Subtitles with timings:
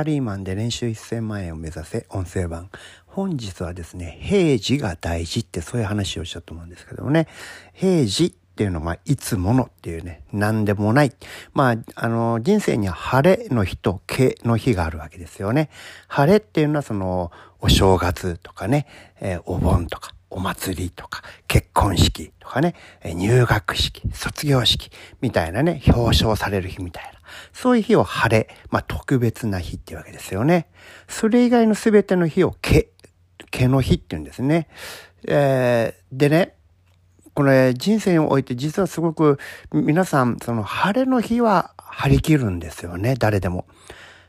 [0.00, 2.70] サリーマンで年収1000万円を目指せ音声版。
[3.04, 7.26] 本日はですね、平時が大事ってそういう話をしたと思うんですけどもね、
[7.72, 11.12] 平時っていうのは、いつものっていうね、何でもない。
[11.52, 15.68] まあ、あの、人生には晴れの日と毛の日があるわけですよね。
[16.06, 18.86] 晴れっていうのはその、お正月とかね、
[19.20, 24.90] えー、お盆とか、お祭りとか、結婚式とかね、入学式、卒業式
[25.20, 27.18] みたいなね、表彰される日みたいな。
[27.52, 30.68] そういう日を晴れ、まあ特別な日っていうわけですよね。
[31.08, 32.88] それ以外の全ての日を毛、
[33.50, 34.68] 毛の日って言うんですね。
[35.26, 36.54] えー、でね、
[37.34, 39.38] これ人生において実はすごく
[39.72, 43.66] 皆さん、その晴れの日は張り切るんですよね、誰でも。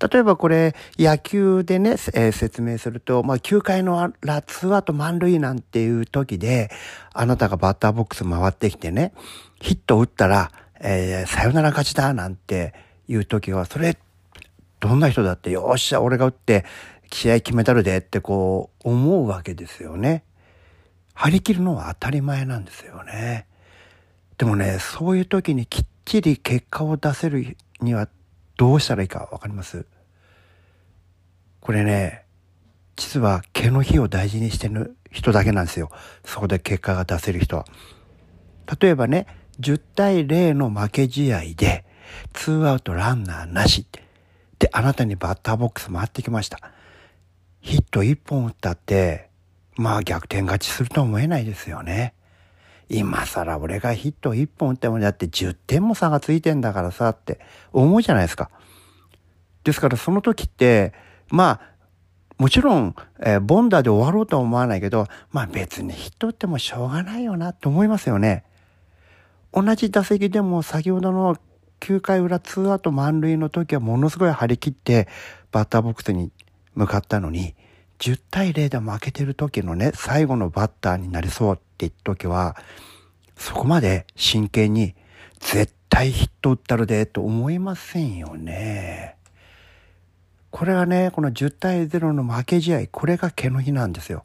[0.00, 6.70] 例えばこれ野球でね、えー、説明すると、まあ9回のラツアウト満塁なんていう時で、
[7.12, 9.12] あなたがバッターボックス回ってきてね、
[9.60, 12.72] ヒット打ったら、えー、さよなら勝ちだなんて
[13.08, 13.98] いう時は、それ、
[14.80, 16.64] どんな人だって、よっしゃ、俺が打って
[17.12, 20.24] 試合決めたるでってこう思うわけですよね。
[21.12, 23.46] 張り切るのは当たり前なんですよね。
[24.38, 28.08] でもね、そういう時にきっちり結果を出せるには
[28.60, 29.86] どうしたらいいかわかります？
[31.60, 32.26] これね、
[32.94, 35.90] 実は毛の日を大事にしてる人だけなんですよ。
[36.26, 37.64] そこで結果が出せる人は。
[38.78, 39.26] 例えばね、
[39.60, 41.86] 10対0の負け試合で、
[42.34, 44.04] 2アウトランナーなしって。
[44.58, 46.58] で、あなたにバッターボックス回ってきました。
[47.62, 49.30] ヒット1本打ったって、
[49.76, 52.12] まあ逆転勝ちするとは思えないですよね。
[52.90, 57.38] 今更俺がヒット1本打ってもだって10点も差がついてんだからさって
[57.72, 58.50] 思うじゃないですか。
[59.62, 60.92] ですからその時って、
[61.28, 61.70] まあ、
[62.36, 68.44] もちろん、えー、ボンダーで終わろうとは思わないけど、まあ別にヒット打ってもしょうがないよなと思いますよね。
[69.52, 71.36] 同じ打席でも先ほどの
[71.78, 75.06] 9回裏2アウト満塁の時はものすごい張り切って
[75.52, 76.32] バッターボックスに
[76.74, 77.54] 向かったのに、
[78.00, 82.56] 10対0で負けてる時のね、最後のバッターになりそうって言った時は、
[83.36, 84.94] そこまで真剣に
[85.38, 89.16] 絶対ヒット打ったるでと思いませんよね。
[90.50, 94.24] これはね、この10対0の負け試合、これが毛の日なんですよ。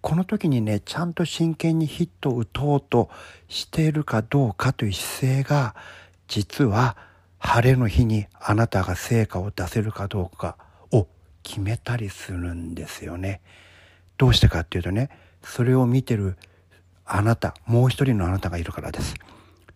[0.00, 3.10] この時にね、ちゃんと真剣にヒットを打とうと
[3.48, 5.76] しているかどうかという姿勢が、
[6.28, 6.96] 実は
[7.38, 10.56] 晴れの日にあなたが成果を出せるかどうか
[11.42, 13.40] 決めたりするんですよね。
[14.18, 15.10] どうしてかっていうとね
[15.42, 16.36] それを見てる
[17.04, 19.14] あなたもう一人のあなたがいるからです。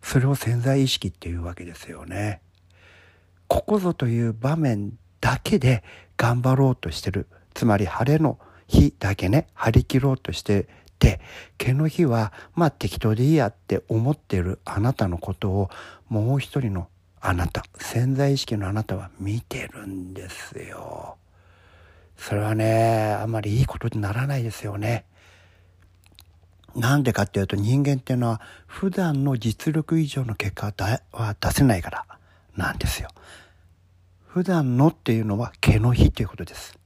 [0.02, 2.40] それを潜在意識っていうわけですよね。
[3.48, 5.82] ここぞという場面だけで
[6.16, 8.38] 頑張ろうとしてるつまり晴れの
[8.68, 11.20] 日だけね張り切ろうとしてて
[11.58, 15.70] 毛の日はまあ適当でいいやって思ってるあなたのことを
[16.08, 16.88] もう一人の
[17.20, 21.16] あなた潜在意識のあなたは見てるんですよ。
[22.16, 25.04] それはね、あんまりいいことにならないですよね。
[26.74, 30.72] なんでかっていうと人間っていうのは普段の実力以上の結果
[31.12, 32.04] は出せないから
[32.54, 33.08] なんですよ。
[34.26, 36.78] 普段のっていうのは毛の日ということです。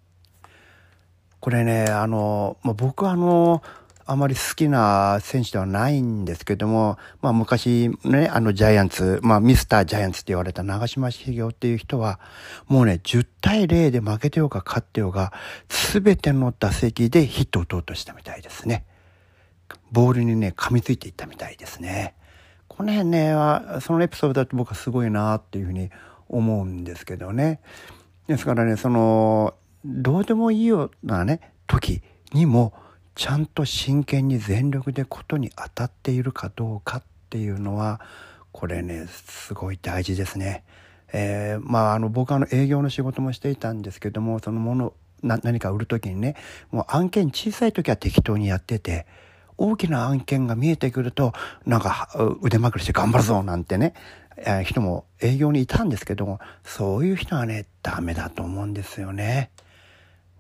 [1.41, 3.63] これね、あの、まあ、僕はあの、
[4.11, 12.19] あまり好きな選手ではないんですけども、まあ昔ね、あのジャイアンツ、まあミスタージャイアンツって言われた長嶋茂雄っていう人は、
[12.67, 15.33] もうね、10対0で負けてようが勝ってようが、
[15.69, 18.85] すべての打席でヒットを打とうとしたみたいですね。
[19.93, 22.17] ボールにね、噛みついていったみたいですね。
[22.67, 23.33] この辺ね、
[23.81, 25.89] そのエピソードだと僕はすごいなっていうふうに
[26.29, 27.61] 思うんですけどね。
[28.27, 29.55] ですからね、その、
[29.85, 32.75] どうでもいいようなね、時にも、
[33.15, 38.01] ちゃんと真剣に全力でことに当たっているかどうかっていうのは
[38.53, 40.65] これねすごい大事ですね。
[41.13, 46.37] えー、まああの僕はあの営業の仕事もしていたんですけどもそのもの何か売る時にね
[46.71, 49.07] もう案件小さい時は適当にやってて
[49.57, 51.33] 大きな案件が見えてくると
[51.67, 52.09] なんか
[52.41, 53.93] 腕まくりして頑張るぞなんてね、
[54.39, 59.51] えー、人も営業にいたんですけどもそういう人はねダメだと思うんですよね。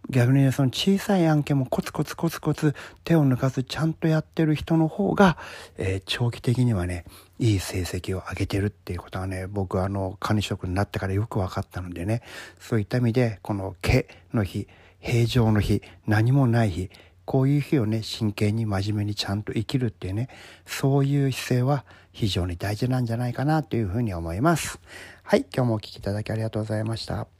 [0.09, 2.75] 逆にね、その小さい案件もコツコツコツコツ
[3.05, 5.37] 手を抜かずちゃんとやってる人の方が、
[5.77, 7.05] えー、長期的にはね、
[7.39, 12.23] いい成績を上げてるっていうことはね、僕はあの、管理職になってからよく分かったのでね、
[12.59, 14.67] そういった意味で、この毛の日、
[15.01, 16.91] 平常の日、何もない日、
[17.25, 20.29] こういう日をね、真剣に真面目にちゃんと生きるっていうね、
[20.67, 24.81] そういう姿勢は非常に大事なんじゃないかなというふうに思います。
[25.23, 27.40] はい、今日もお聴きいただきありがとうございました。